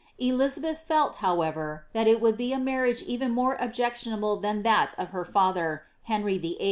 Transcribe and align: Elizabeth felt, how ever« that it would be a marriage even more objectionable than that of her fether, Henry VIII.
Elizabeth 0.17 0.79
felt, 0.79 1.17
how 1.17 1.41
ever« 1.43 1.85
that 1.93 2.07
it 2.07 2.19
would 2.19 2.35
be 2.35 2.51
a 2.51 2.57
marriage 2.59 3.03
even 3.03 3.29
more 3.29 3.55
objectionable 3.59 4.35
than 4.35 4.63
that 4.63 4.95
of 4.97 5.09
her 5.09 5.23
fether, 5.23 5.83
Henry 6.05 6.39
VIII. 6.39 6.59